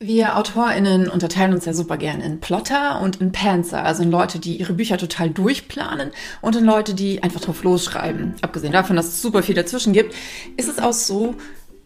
[0.00, 4.38] Wir AutorInnen unterteilen uns ja super gern in Plotter und in Panzer, also in Leute,
[4.38, 8.36] die ihre Bücher total durchplanen und in Leute, die einfach drauf losschreiben.
[8.40, 10.14] Abgesehen davon, dass es super viel dazwischen gibt,
[10.56, 11.34] ist es auch so,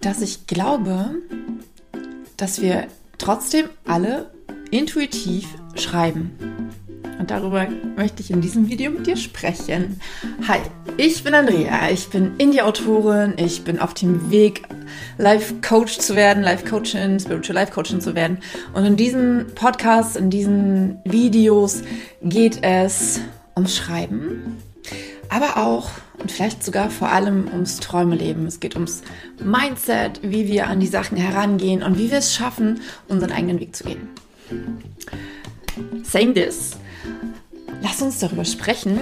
[0.03, 1.23] dass ich glaube,
[2.37, 2.87] dass wir
[3.17, 4.31] trotzdem alle
[4.71, 6.33] intuitiv schreiben.
[7.19, 7.67] Und darüber
[7.97, 10.01] möchte ich in diesem Video mit dir sprechen.
[10.49, 10.59] Hi,
[10.97, 14.63] ich bin Andrea, ich bin Indie-Autorin, ich bin auf dem Weg,
[15.19, 18.39] Life-Coach zu werden, Life-Coachin, Spiritual Life-Coachin zu werden.
[18.75, 21.83] Und in diesem Podcast, in diesen Videos
[22.23, 23.21] geht es
[23.57, 24.59] ums Schreiben,
[25.29, 25.91] aber auch
[26.23, 28.47] und vielleicht sogar vor allem ums Träumeleben.
[28.47, 29.03] Es geht ums
[29.43, 33.75] Mindset, wie wir an die Sachen herangehen und wie wir es schaffen, unseren eigenen Weg
[33.75, 34.09] zu gehen.
[36.05, 36.77] Saying this,
[37.83, 39.01] lass uns darüber sprechen,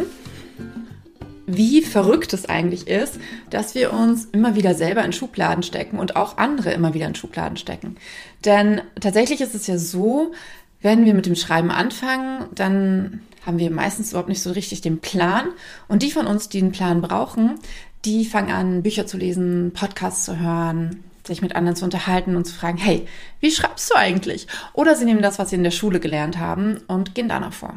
[1.47, 3.19] wie verrückt es eigentlich ist,
[3.51, 7.15] dass wir uns immer wieder selber in Schubladen stecken und auch andere immer wieder in
[7.15, 7.97] Schubladen stecken.
[8.45, 10.33] Denn tatsächlich ist es ja so,
[10.81, 15.01] wenn wir mit dem Schreiben anfangen, dann haben wir meistens überhaupt nicht so richtig den
[15.01, 15.49] Plan.
[15.89, 17.59] Und die von uns, die einen Plan brauchen,
[18.05, 22.47] die fangen an, Bücher zu lesen, Podcasts zu hören, sich mit anderen zu unterhalten und
[22.47, 23.07] zu fragen, hey,
[23.41, 24.47] wie schreibst du eigentlich?
[24.73, 27.75] Oder sie nehmen das, was sie in der Schule gelernt haben und gehen danach vor.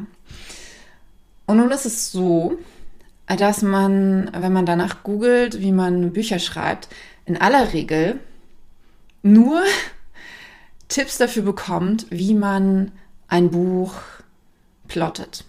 [1.46, 2.58] Und nun ist es so,
[3.26, 6.88] dass man, wenn man danach googelt, wie man Bücher schreibt,
[7.26, 8.20] in aller Regel
[9.22, 9.62] nur
[10.88, 12.92] Tipps dafür bekommt, wie man
[13.28, 13.94] ein Buch
[14.88, 15.44] plottet.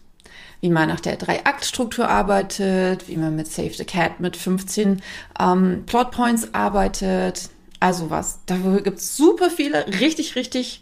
[0.61, 5.01] Wie man nach der Drei-Akt-Struktur arbeitet, wie man mit Save the Cat mit 15
[5.39, 8.39] ähm, Plotpoints arbeitet, also was.
[8.45, 10.81] Da gibt es super viele richtig, richtig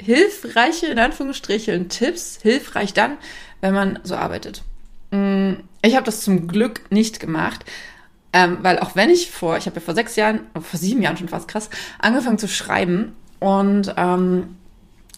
[0.00, 2.40] hilfreiche, in Anführungsstrichen, Tipps.
[2.42, 3.18] Hilfreich dann,
[3.62, 4.62] wenn man so arbeitet.
[5.10, 7.64] Mm, ich habe das zum Glück nicht gemacht,
[8.34, 11.16] ähm, weil auch wenn ich vor, ich habe ja vor sechs Jahren, vor sieben Jahren
[11.16, 14.56] schon fast krass, angefangen zu schreiben und ähm,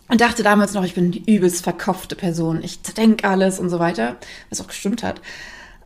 [0.07, 2.63] und dachte damals noch, ich bin die übelst verkopfte Person.
[2.63, 4.17] Ich denke alles und so weiter,
[4.51, 5.21] was auch gestimmt hat.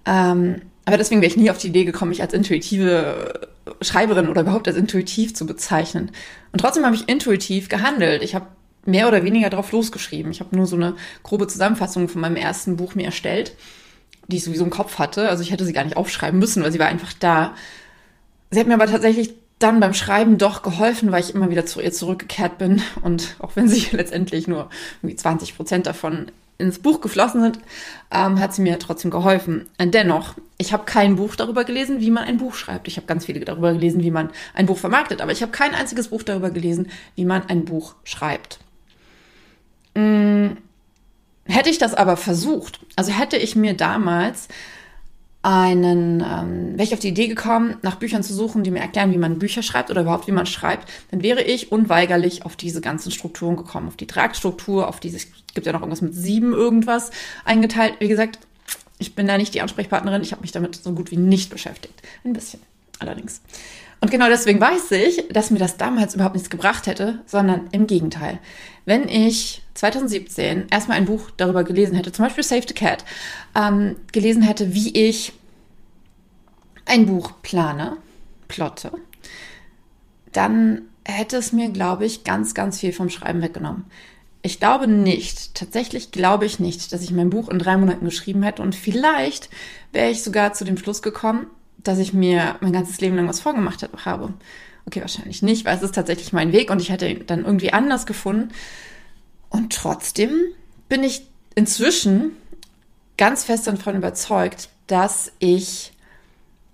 [0.04, 3.48] Ähm, aber deswegen wäre ich nie auf die Idee gekommen, mich als intuitive
[3.80, 6.10] Schreiberin oder überhaupt als intuitiv zu bezeichnen.
[6.52, 8.22] Und trotzdem habe ich intuitiv gehandelt.
[8.22, 8.46] Ich habe
[8.88, 10.32] mehr oder weniger drauf losgeschrieben.
[10.32, 13.54] Ich habe nur so eine grobe Zusammenfassung von meinem ersten Buch mir erstellt,
[14.28, 15.28] die ich sowieso im Kopf hatte.
[15.28, 17.54] Also ich hätte sie gar nicht aufschreiben müssen, weil sie war einfach da.
[18.50, 21.80] Sie hat mir aber tatsächlich dann beim Schreiben doch geholfen, weil ich immer wieder zu
[21.80, 22.82] ihr zurückgekehrt bin.
[23.02, 24.70] Und auch wenn sie letztendlich nur
[25.02, 27.60] irgendwie 20 Prozent davon ins Buch geflossen sind,
[28.10, 29.68] ähm, hat sie mir trotzdem geholfen.
[29.80, 32.88] Dennoch, ich habe kein Buch darüber gelesen, wie man ein Buch schreibt.
[32.88, 35.74] Ich habe ganz viele darüber gelesen, wie man ein Buch vermarktet, aber ich habe kein
[35.74, 38.58] einziges Buch darüber gelesen, wie man ein Buch schreibt.
[39.98, 40.56] Hm,
[41.44, 44.46] hätte ich das aber versucht, also hätte ich mir damals
[45.42, 49.12] einen, ähm, wäre ich auf die Idee gekommen, nach Büchern zu suchen, die mir erklären,
[49.12, 52.80] wie man Bücher schreibt oder überhaupt wie man schreibt, dann wäre ich unweigerlich auf diese
[52.80, 56.52] ganzen Strukturen gekommen, auf die Tragstruktur, auf diese, es gibt ja noch irgendwas mit sieben
[56.52, 57.10] irgendwas
[57.44, 57.94] eingeteilt.
[57.98, 58.38] Wie gesagt,
[59.00, 62.02] ich bin da nicht die Ansprechpartnerin, ich habe mich damit so gut wie nicht beschäftigt.
[62.24, 62.60] Ein bisschen
[62.98, 63.40] allerdings.
[64.00, 67.86] Und genau deswegen weiß ich, dass mir das damals überhaupt nichts gebracht hätte, sondern im
[67.86, 68.38] Gegenteil.
[68.84, 73.04] Wenn ich 2017 erstmal ein Buch darüber gelesen hätte, zum Beispiel Save the Cat,
[73.56, 75.32] ähm, gelesen hätte, wie ich
[76.86, 77.96] ein Buch plane,
[78.46, 78.92] plotte,
[80.32, 83.84] dann hätte es mir, glaube ich, ganz, ganz viel vom Schreiben weggenommen.
[84.42, 88.44] Ich glaube nicht, tatsächlich glaube ich nicht, dass ich mein Buch in drei Monaten geschrieben
[88.44, 89.50] hätte und vielleicht
[89.92, 93.40] wäre ich sogar zu dem Schluss gekommen, dass ich mir mein ganzes Leben lang was
[93.40, 94.34] vorgemacht habe.
[94.86, 97.72] Okay, wahrscheinlich nicht, weil es ist tatsächlich mein Weg und ich hätte ihn dann irgendwie
[97.72, 98.50] anders gefunden.
[99.50, 100.30] Und trotzdem
[100.88, 102.32] bin ich inzwischen
[103.16, 105.92] ganz fest davon überzeugt, dass ich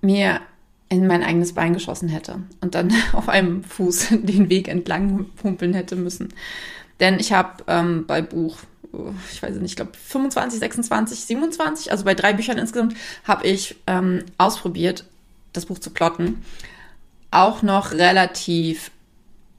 [0.00, 0.41] mir
[0.88, 5.75] in mein eigenes Bein geschossen hätte und dann auf einem Fuß den Weg entlang humpeln
[5.75, 6.32] hätte müssen.
[7.00, 8.59] Denn ich habe ähm, bei Buch,
[9.32, 12.94] ich weiß nicht, ich glaube 25, 26, 27, also bei drei Büchern insgesamt,
[13.25, 15.05] habe ich ähm, ausprobiert,
[15.53, 16.44] das Buch zu plotten.
[17.31, 18.91] Auch noch relativ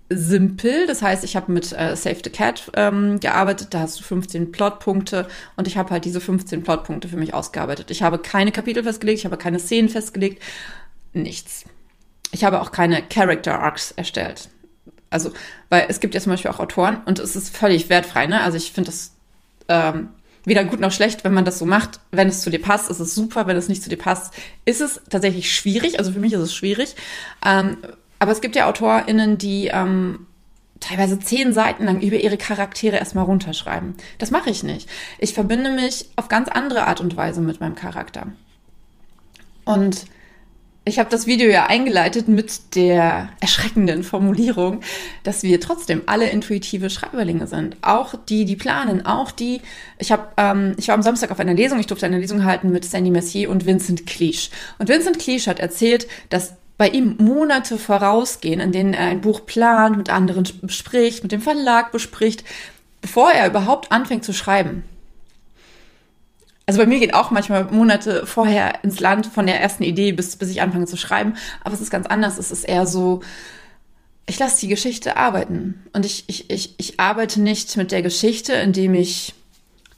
[0.10, 0.86] simpel.
[0.88, 3.74] Das heißt, ich habe mit äh, Save the Cat ähm, gearbeitet.
[3.74, 7.92] Da hast du 15 Plotpunkte und ich habe halt diese 15 Plotpunkte für mich ausgearbeitet.
[7.92, 10.42] Ich habe keine Kapitel festgelegt, ich habe keine Szenen festgelegt,
[11.14, 11.66] nichts.
[12.32, 14.50] Ich habe auch keine Character Arcs erstellt.
[15.10, 15.32] Also,
[15.70, 18.28] weil es gibt ja zum Beispiel auch Autoren und es ist völlig wertfrei.
[18.28, 18.42] Ne?
[18.42, 19.14] Also ich finde das
[19.70, 20.10] ähm,
[20.46, 22.00] weder gut noch schlecht, wenn man das so macht.
[22.12, 23.48] Wenn es zu dir passt, ist es super.
[23.48, 24.34] Wenn es nicht zu dir passt,
[24.66, 26.00] ist es tatsächlich schwierig.
[26.00, 26.96] Also für mich ist es schwierig.
[27.46, 27.78] Ähm,
[28.20, 30.28] aber es gibt ja AutorInnen, die ähm,
[30.80, 33.96] teilweise zehn Seiten lang über ihre Charaktere erstmal runterschreiben.
[34.18, 34.90] Das mache ich nicht.
[35.20, 38.28] Ich verbinde mich auf ganz andere Art und Weise mit meinem Charakter.
[39.64, 40.06] Und
[40.88, 44.82] ich habe das Video ja eingeleitet mit der erschreckenden Formulierung,
[45.24, 47.76] dass wir trotzdem alle intuitive Schreiberlinge sind.
[47.82, 49.62] Auch die, die planen, auch die.
[49.98, 51.80] Ich habe, ähm, ich war am Samstag auf einer Lesung.
[51.80, 54.52] Ich durfte eine Lesung halten mit Sandy Messier und Vincent Cliche.
[54.78, 59.46] Und Vincent Cliche hat erzählt, dass bei ihm Monate vorausgehen, in denen er ein Buch
[59.46, 62.44] plant, mit anderen bespricht, mit dem Verlag bespricht,
[63.02, 64.84] bevor er überhaupt anfängt zu schreiben.
[66.66, 70.36] Also bei mir geht auch manchmal Monate vorher ins Land von der ersten Idee bis,
[70.36, 71.36] bis ich anfange zu schreiben.
[71.64, 72.38] Aber es ist ganz anders.
[72.38, 73.22] Es ist eher so,
[74.26, 75.84] ich lasse die Geschichte arbeiten.
[75.94, 79.36] Und ich, ich, ich, ich arbeite nicht mit der Geschichte, indem ich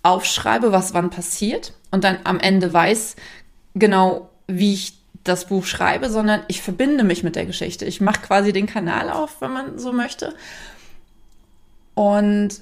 [0.04, 3.16] aufschreibe, was wann passiert und dann am Ende weiß
[3.76, 4.94] genau, wie ich
[5.24, 7.86] das Buch schreibe, sondern ich verbinde mich mit der Geschichte.
[7.86, 10.34] Ich mache quasi den Kanal auf, wenn man so möchte.
[11.94, 12.62] Und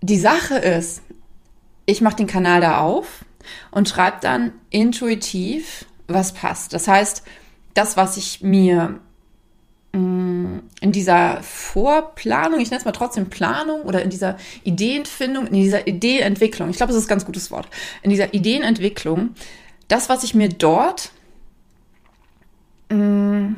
[0.00, 1.02] die Sache ist,
[1.86, 3.24] ich mache den Kanal da auf
[3.70, 6.72] und schreibe dann intuitiv, was passt.
[6.72, 7.22] Das heißt,
[7.74, 9.00] das, was ich mir
[9.92, 15.54] mm, in dieser Vorplanung, ich nenne es mal trotzdem Planung oder in dieser Ideenfindung, in
[15.54, 17.68] dieser Ideenentwicklung, ich glaube, das ist ein ganz gutes Wort,
[18.02, 19.30] in dieser Ideenentwicklung,
[19.88, 21.10] das, was ich mir dort
[22.90, 23.56] mh, mm,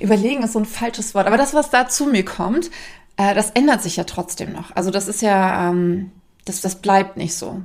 [0.00, 2.70] überlegen ist so ein falsches Wort, aber das, was da zu mir kommt,
[3.16, 4.74] äh, das ändert sich ja trotzdem noch.
[4.74, 6.12] Also das ist ja, ähm,
[6.44, 7.62] das, das bleibt nicht so.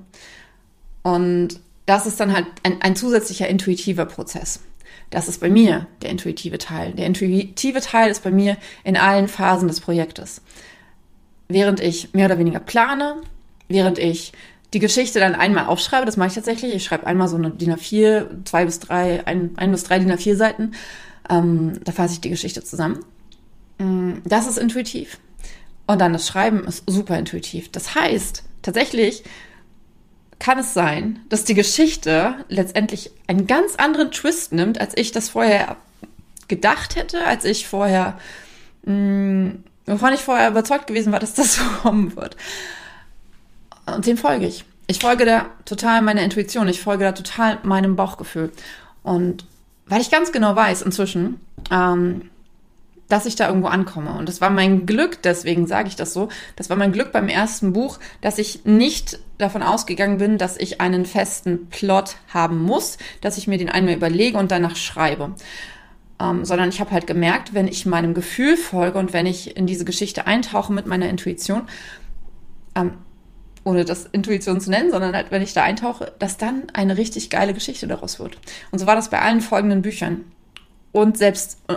[1.04, 4.60] Und das ist dann halt ein, ein zusätzlicher intuitiver Prozess.
[5.10, 6.92] Das ist bei mir der intuitive Teil.
[6.94, 10.42] Der intuitive Teil ist bei mir in allen Phasen des Projektes.
[11.48, 13.22] Während ich mehr oder weniger plane,
[13.70, 14.34] während ich
[14.74, 16.76] die Geschichte dann einmal aufschreibe, das mache ich tatsächlich.
[16.76, 20.12] Ich schreibe einmal so eine DIN A4, zwei bis drei, ein, ein bis drei DIN
[20.12, 20.74] A4 Seiten.
[21.30, 23.00] Ähm, da fasse ich die Geschichte zusammen.
[23.78, 25.20] Mm, das ist intuitiv.
[25.86, 27.72] Und dann das Schreiben ist super intuitiv.
[27.72, 29.24] Das heißt, tatsächlich
[30.40, 35.30] kann es sein, dass die Geschichte letztendlich einen ganz anderen Twist nimmt, als ich das
[35.30, 35.78] vorher
[36.50, 38.20] gedacht hätte, als ich vorher,
[38.84, 42.36] mh, mm, wovon ich vorher überzeugt gewesen war, dass das so kommen wird.
[43.86, 44.66] Und dem folge ich.
[44.88, 48.52] Ich folge da total meiner Intuition, ich folge da total meinem Bauchgefühl.
[49.02, 49.46] Und
[49.86, 51.40] weil ich ganz genau weiß inzwischen,
[51.72, 52.30] ähm,
[53.10, 54.14] dass ich da irgendwo ankomme.
[54.18, 57.30] Und das war mein Glück, deswegen sage ich das so, das war mein Glück beim
[57.30, 62.98] ersten Buch, dass ich nicht davon ausgegangen bin, dass ich einen festen Plot haben muss,
[63.22, 65.34] dass ich mir den einmal überlege und danach schreibe.
[66.20, 69.68] Ähm, sondern ich habe halt gemerkt, wenn ich meinem Gefühl folge und wenn ich in
[69.68, 71.64] diese Geschichte eintauche mit meiner Intuition,
[72.76, 72.94] ähm,
[73.64, 77.30] ohne das Intuition zu nennen, sondern halt, wenn ich da eintauche, dass dann eine richtig
[77.30, 78.38] geile Geschichte daraus wird.
[78.72, 80.24] Und so war das bei allen folgenden Büchern.
[80.92, 81.76] Und selbst äh,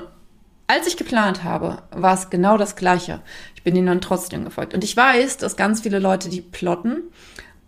[0.71, 3.21] als ich geplant habe, war es genau das Gleiche.
[3.57, 4.73] Ich bin ihnen dann trotzdem gefolgt.
[4.73, 7.03] Und ich weiß, dass ganz viele Leute, die plotten,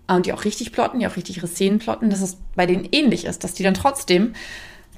[0.08, 2.64] äh, und die auch richtig plotten, die auch richtig ihre Szenen plotten, dass es bei
[2.64, 4.34] denen ähnlich ist, dass die dann trotzdem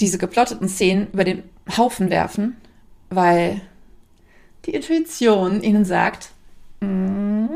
[0.00, 1.44] diese geplotteten Szenen über den
[1.78, 2.56] Haufen werfen,
[3.08, 3.62] weil
[4.66, 6.28] die Intuition ihnen sagt,
[6.80, 7.46] mm,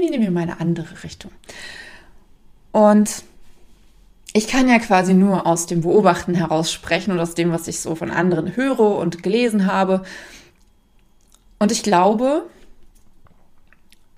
[0.00, 1.30] ich nehme mal eine andere Richtung.
[2.72, 3.22] Und
[4.38, 7.80] ich kann ja quasi nur aus dem Beobachten heraus sprechen und aus dem, was ich
[7.80, 10.04] so von anderen höre und gelesen habe.
[11.58, 12.44] Und ich glaube,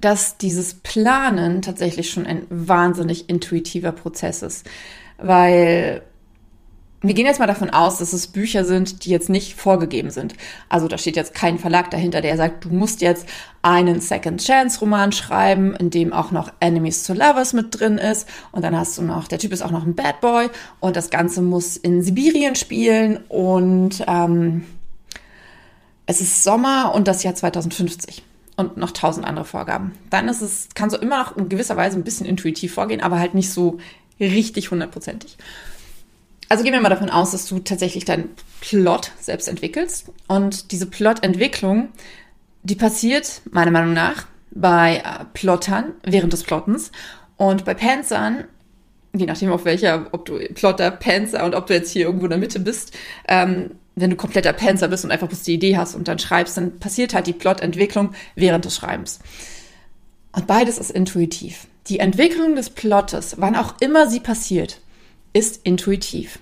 [0.02, 4.66] dass dieses Planen tatsächlich schon ein wahnsinnig intuitiver Prozess ist,
[5.16, 6.02] weil
[7.02, 10.34] wir gehen jetzt mal davon aus, dass es Bücher sind, die jetzt nicht vorgegeben sind.
[10.68, 13.26] Also da steht jetzt kein Verlag dahinter, der sagt, du musst jetzt
[13.62, 18.28] einen Second Chance Roman schreiben, in dem auch noch Enemies to Lovers mit drin ist.
[18.52, 21.08] Und dann hast du noch, der Typ ist auch noch ein Bad Boy und das
[21.08, 24.66] Ganze muss in Sibirien spielen und ähm,
[26.04, 28.22] es ist Sommer und das Jahr 2050
[28.56, 29.92] und noch tausend andere Vorgaben.
[30.10, 33.18] Dann ist es, kannst du immer noch in gewisser Weise ein bisschen intuitiv vorgehen, aber
[33.18, 33.78] halt nicht so
[34.18, 35.38] richtig hundertprozentig.
[36.50, 38.28] Also gehen wir mal davon aus, dass du tatsächlich deinen
[38.60, 40.10] Plot selbst entwickelst.
[40.26, 41.90] Und diese Plotentwicklung,
[42.64, 46.90] die passiert meiner Meinung nach bei äh, Plottern während des Plottens
[47.36, 48.46] und bei Panzern,
[49.14, 52.30] je nachdem auf welcher, ob du Plotter, Panzer und ob du jetzt hier irgendwo in
[52.30, 55.94] der Mitte bist, ähm, wenn du kompletter Panzer bist und einfach bloß die Idee hast
[55.94, 59.20] und dann schreibst, dann passiert halt die Plotentwicklung während des Schreibens.
[60.32, 61.68] Und beides ist intuitiv.
[61.86, 64.80] Die Entwicklung des Plottes, wann auch immer sie passiert,
[65.32, 66.38] ist intuitiv.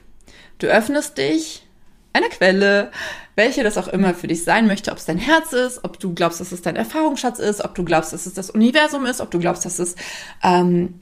[0.59, 1.67] Du öffnest dich
[2.13, 2.91] einer Quelle,
[3.37, 6.15] welche das auch immer für dich sein möchte, ob es dein Herz ist, ob du
[6.15, 9.31] glaubst, dass es dein Erfahrungsschatz ist, ob du glaubst, dass es das Universum ist, ob
[9.31, 9.95] du glaubst, dass es
[10.43, 11.01] ähm,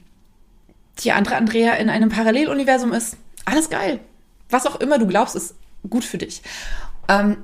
[0.99, 3.17] die andere Andrea in einem Paralleluniversum ist.
[3.45, 3.99] Alles geil.
[4.49, 5.55] Was auch immer du glaubst, ist
[5.89, 6.41] gut für dich.
[7.07, 7.37] Ähm,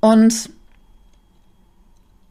[0.00, 0.50] und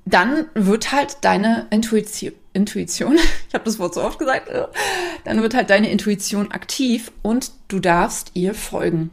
[0.05, 3.15] dann wird halt deine Intuition, Intuition,
[3.47, 4.49] ich habe das Wort so oft gesagt,
[5.23, 9.11] dann wird halt deine Intuition aktiv und du darfst ihr folgen.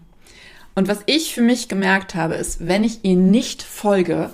[0.74, 4.30] Und was ich für mich gemerkt habe, ist, wenn ich ihr nicht folge,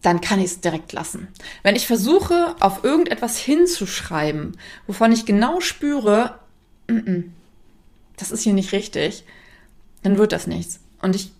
[0.00, 1.28] dann kann ich es direkt lassen.
[1.62, 6.38] Wenn ich versuche, auf irgendetwas hinzuschreiben, wovon ich genau spüre,
[8.16, 9.24] das ist hier nicht richtig,
[10.02, 10.80] dann wird das nichts.
[11.00, 11.32] Und ich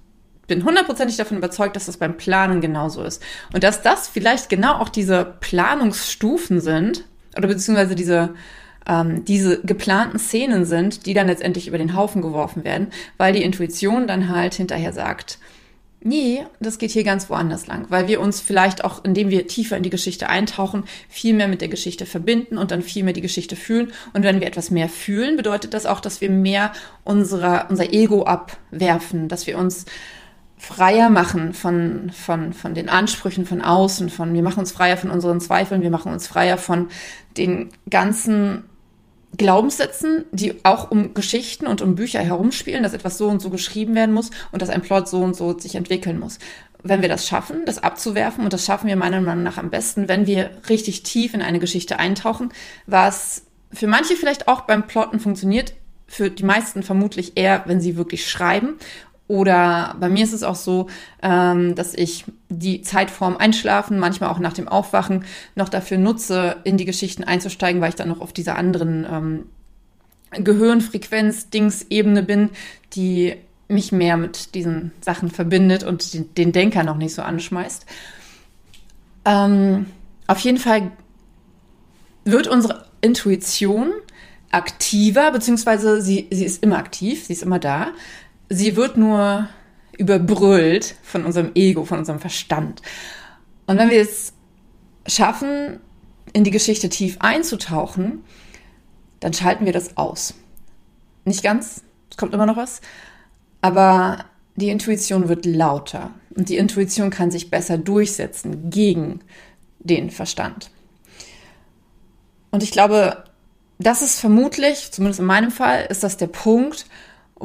[0.47, 3.23] bin hundertprozentig davon überzeugt, dass das beim Planen genauso ist.
[3.53, 7.05] Und dass das vielleicht genau auch diese Planungsstufen sind,
[7.37, 8.35] oder beziehungsweise diese,
[8.87, 13.43] ähm, diese geplanten Szenen sind, die dann letztendlich über den Haufen geworfen werden, weil die
[13.43, 15.39] Intuition dann halt hinterher sagt,
[16.05, 19.77] nee, das geht hier ganz woanders lang, weil wir uns vielleicht auch, indem wir tiefer
[19.77, 23.23] in die Geschichte eintauchen, viel mehr mit der Geschichte verbinden und dann viel mehr die
[23.23, 23.91] Geschichte fühlen.
[24.13, 26.73] Und wenn wir etwas mehr fühlen, bedeutet das auch, dass wir mehr
[27.05, 29.87] unserer, unser Ego abwerfen, dass wir uns
[30.57, 35.11] freier machen von, von, von den Ansprüchen von außen, von wir machen uns freier von
[35.11, 36.89] unseren Zweifeln, wir machen uns freier von
[37.37, 38.65] den ganzen
[39.37, 43.95] Glaubenssätzen, die auch um Geschichten und um Bücher herumspielen, dass etwas so und so geschrieben
[43.95, 46.39] werden muss und dass ein Plot so und so sich entwickeln muss.
[46.83, 50.09] Wenn wir das schaffen, das abzuwerfen, und das schaffen wir meiner Meinung nach am besten,
[50.09, 52.53] wenn wir richtig tief in eine Geschichte eintauchen,
[52.87, 55.75] was für manche vielleicht auch beim Plotten funktioniert,
[56.07, 58.75] für die meisten vermutlich eher, wenn sie wirklich schreiben
[59.27, 60.89] oder bei mir ist es auch so,
[61.23, 66.57] ähm, dass ich die Zeit vorm Einschlafen, manchmal auch nach dem Aufwachen, noch dafür nutze,
[66.65, 69.47] in die Geschichten einzusteigen, weil ich dann noch auf dieser anderen ähm,
[70.45, 72.51] Gehirnfrequenz-Dings-Ebene bin,
[72.95, 73.37] die
[73.69, 77.87] mich mehr mit diesen Sachen verbindet und den, den Denker noch nicht so anschmeißt.
[79.25, 79.87] Ähm,
[80.27, 80.91] auf jeden Fall
[82.27, 83.91] wird unsere Intuition
[84.51, 87.89] aktiver, beziehungsweise sie, sie ist immer aktiv, sie ist immer da
[88.49, 89.49] sie wird nur
[89.97, 92.83] überbrüllt von unserem Ego, von unserem Verstand.
[93.67, 94.33] Und wenn wir es
[95.07, 95.81] schaffen,
[96.33, 98.25] in die Geschichte tief einzutauchen,
[99.21, 100.35] dann schalten wir das aus.
[101.25, 102.81] Nicht ganz, es kommt immer noch was,
[103.61, 104.25] aber
[104.57, 109.21] die Intuition wird lauter und die Intuition kann sich besser durchsetzen gegen
[109.79, 110.71] den Verstand.
[112.51, 113.25] Und ich glaube,
[113.79, 116.87] das ist vermutlich, zumindest in meinem Fall, ist das der Punkt,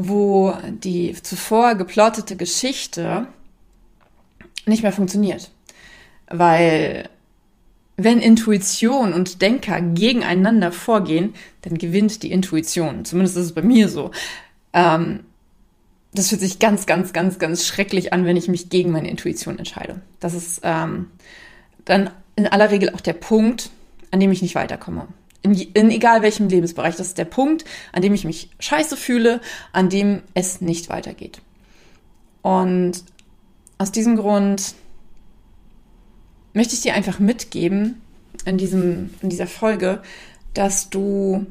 [0.08, 0.54] wo
[0.84, 3.28] die zuvor geplottete Geschichte
[4.66, 5.52] nicht mehr funktioniert.
[6.28, 7.10] Weil
[7.98, 13.04] wenn Intuition und Denker gegeneinander vorgehen, dann gewinnt die Intuition.
[13.04, 14.12] Zumindest ist es bei mir so.
[14.74, 15.22] Ähm,
[16.14, 19.60] das fühlt sich ganz, ganz, ganz, ganz schrecklich an, wenn ich mich gegen meine Intuition
[19.60, 20.02] entscheide.
[20.20, 21.08] Das ist ähm,
[21.86, 23.70] dann in aller Regel auch der Punkt,
[24.12, 25.08] an dem ich nicht weiterkomme
[25.42, 26.96] in, in egal welchem Lebensbereich.
[26.96, 29.42] Das ist der Punkt, an dem ich mich scheiße fühle,
[29.72, 31.42] an dem es nicht weitergeht.
[32.42, 33.04] Und
[33.78, 34.76] aus diesem Grund
[36.54, 38.02] möchte ich dir einfach mitgeben
[38.46, 40.02] in, diesem, in dieser Folge,
[40.54, 41.46] dass du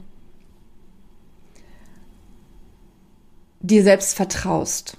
[3.61, 4.97] dir selbst vertraust.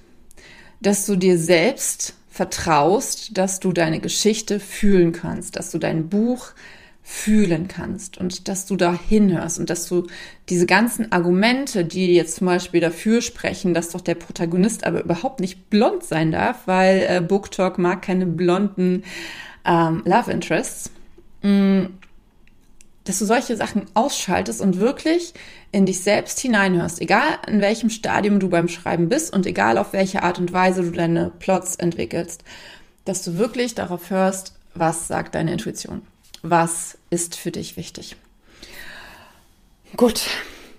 [0.80, 6.52] Dass du dir selbst vertraust, dass du deine Geschichte fühlen kannst, dass du dein Buch
[7.10, 10.06] fühlen kannst und dass du da hinhörst und dass du
[10.48, 15.40] diese ganzen Argumente, die jetzt zum Beispiel dafür sprechen, dass doch der Protagonist aber überhaupt
[15.40, 19.02] nicht blond sein darf, weil äh, Book mag keine blonden
[19.64, 20.92] ähm, Love Interests,
[21.42, 21.98] mh, mm,
[23.02, 25.34] dass du solche Sachen ausschaltest und wirklich
[25.72, 29.92] in dich selbst hineinhörst, egal in welchem Stadium du beim Schreiben bist und egal auf
[29.92, 32.44] welche Art und Weise du deine Plots entwickelst,
[33.04, 36.02] dass du wirklich darauf hörst, was sagt deine Intuition
[36.42, 38.16] was ist für dich wichtig.
[39.96, 40.26] Gut,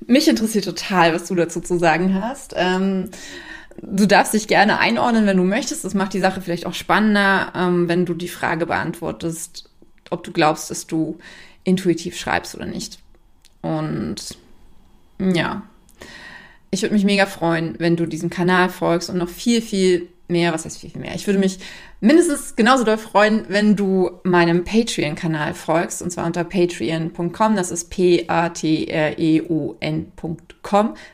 [0.08, 2.54] mich interessiert total, was du dazu zu sagen hast.
[2.56, 3.10] Ähm,
[3.82, 5.84] du darfst dich gerne einordnen, wenn du möchtest.
[5.84, 9.70] Das macht die Sache vielleicht auch spannender, ähm, wenn du die Frage beantwortest,
[10.10, 11.20] ob du glaubst, dass du
[11.64, 13.00] intuitiv schreibst oder nicht.
[13.62, 14.38] Und
[15.20, 15.64] ja,
[16.72, 20.54] ich würde mich mega freuen, wenn du diesem Kanal folgst und noch viel, viel mehr,
[20.54, 21.14] was heißt viel, viel mehr?
[21.14, 21.60] Ich würde mich
[22.00, 27.92] mindestens genauso doll freuen, wenn du meinem Patreon-Kanal folgst, und zwar unter patreon.com, das ist
[27.92, 28.54] p-a-t-r-e-o-n.com,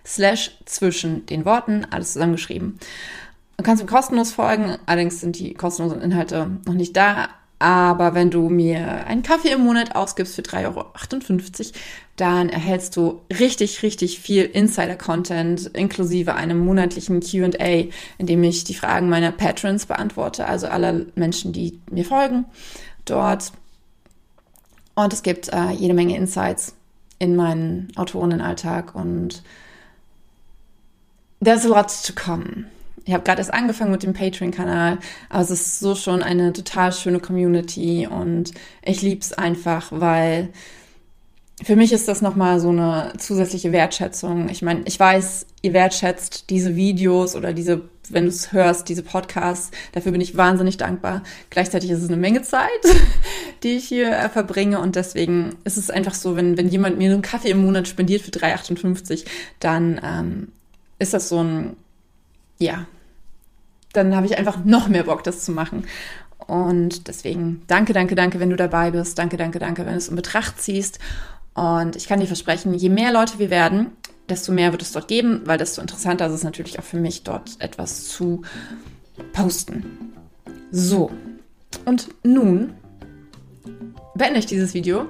[0.05, 2.79] slash zwischen den Worten, alles zusammengeschrieben.
[3.57, 8.29] Du kannst mir kostenlos folgen, allerdings sind die kostenlosen Inhalte noch nicht da, aber wenn
[8.29, 10.85] du mir einen Kaffee im Monat ausgibst für 3,58 Euro,
[12.15, 17.85] dann erhältst du richtig, richtig viel Insider-Content inklusive einem monatlichen QA,
[18.17, 22.45] in dem ich die Fragen meiner Patrons beantworte, also aller Menschen, die mir folgen
[23.05, 23.51] dort.
[24.95, 26.75] Und es gibt äh, jede Menge Insights
[27.19, 29.43] in meinen Autorinnenalltag und
[31.43, 32.65] there's a lot to come.
[33.07, 34.97] Ich habe gerade erst angefangen mit dem Patreon-Kanal,
[35.29, 38.51] aber es ist so schon eine total schöne Community und
[38.83, 40.49] ich liebe es einfach, weil
[41.63, 44.49] für mich ist das nochmal so eine zusätzliche Wertschätzung.
[44.49, 49.03] Ich meine, ich weiß, ihr wertschätzt diese Videos oder diese, wenn du es hörst, diese
[49.03, 49.71] Podcasts.
[49.93, 51.23] Dafür bin ich wahnsinnig dankbar.
[51.49, 52.67] Gleichzeitig ist es eine Menge Zeit,
[53.63, 54.81] die ich hier äh, verbringe.
[54.81, 58.21] Und deswegen ist es einfach so, wenn, wenn jemand mir einen Kaffee im Monat spendiert
[58.21, 59.25] für 3,58,
[59.61, 60.51] dann ähm,
[60.99, 61.77] ist das so ein,
[62.59, 62.85] ja,
[63.97, 65.85] dann habe ich einfach noch mehr Bock, das zu machen.
[66.47, 69.17] Und deswegen danke, danke, danke, wenn du dabei bist.
[69.17, 70.99] Danke, danke, danke, wenn du es in Betracht ziehst.
[71.53, 73.87] Und ich kann dir versprechen, je mehr Leute wir werden,
[74.29, 77.23] desto mehr wird es dort geben, weil desto interessanter ist es natürlich auch für mich,
[77.23, 78.43] dort etwas zu
[79.33, 80.13] posten.
[80.71, 81.11] So,
[81.85, 82.73] und nun
[84.15, 85.07] beende ich dieses Video.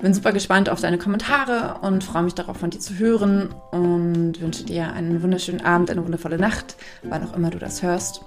[0.00, 4.40] Bin super gespannt auf deine Kommentare und freue mich darauf, von dir zu hören und
[4.40, 8.22] wünsche dir einen wunderschönen Abend, eine wundervolle Nacht, wann auch immer du das hörst.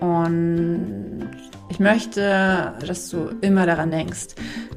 [0.00, 1.28] Und
[1.68, 4.28] ich möchte, dass du immer daran denkst,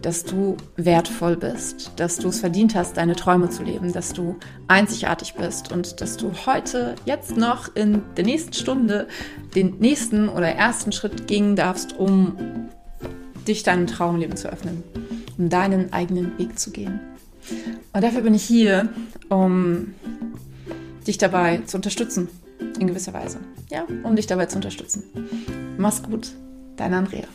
[0.02, 4.38] dass du wertvoll bist, dass du es verdient hast, deine Träume zu leben, dass du
[4.68, 9.08] einzigartig bist und dass du heute, jetzt noch in der nächsten Stunde,
[9.56, 12.70] den nächsten oder ersten Schritt gehen darfst, um
[13.47, 14.83] dich deinem Traumleben zu öffnen,
[15.38, 17.00] um deinen eigenen Weg zu gehen.
[17.91, 18.89] Und dafür bin ich hier,
[19.29, 19.93] um
[21.05, 22.29] dich dabei zu unterstützen
[22.79, 23.39] in gewisser Weise.
[23.69, 25.03] Ja, um dich dabei zu unterstützen.
[25.77, 26.31] Mach's gut,
[26.77, 27.25] dein Andrea.